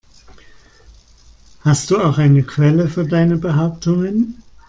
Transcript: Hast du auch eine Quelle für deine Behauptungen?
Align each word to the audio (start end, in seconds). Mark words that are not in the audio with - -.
Hast 1.63 1.91
du 1.91 1.99
auch 2.01 2.17
eine 2.17 2.41
Quelle 2.41 2.87
für 2.87 3.05
deine 3.05 3.37
Behauptungen? 3.37 4.41